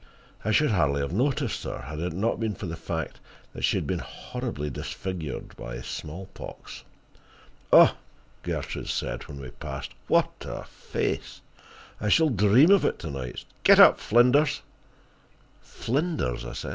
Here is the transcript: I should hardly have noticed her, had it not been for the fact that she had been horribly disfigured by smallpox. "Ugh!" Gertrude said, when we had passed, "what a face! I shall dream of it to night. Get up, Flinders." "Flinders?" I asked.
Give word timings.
I 0.43 0.51
should 0.51 0.71
hardly 0.71 1.01
have 1.01 1.13
noticed 1.13 1.63
her, 1.63 1.83
had 1.83 1.99
it 1.99 2.13
not 2.13 2.39
been 2.39 2.55
for 2.55 2.65
the 2.65 2.75
fact 2.75 3.19
that 3.53 3.61
she 3.61 3.77
had 3.77 3.85
been 3.85 3.99
horribly 3.99 4.67
disfigured 4.71 5.55
by 5.55 5.79
smallpox. 5.81 6.83
"Ugh!" 7.71 7.91
Gertrude 8.41 8.89
said, 8.89 9.27
when 9.27 9.37
we 9.37 9.43
had 9.45 9.59
passed, 9.59 9.91
"what 10.07 10.31
a 10.41 10.63
face! 10.63 11.41
I 11.99 12.09
shall 12.09 12.29
dream 12.29 12.71
of 12.71 12.83
it 12.83 12.97
to 12.97 13.11
night. 13.11 13.45
Get 13.61 13.79
up, 13.79 13.99
Flinders." 13.99 14.63
"Flinders?" 15.61 16.45
I 16.45 16.49
asked. 16.49 16.65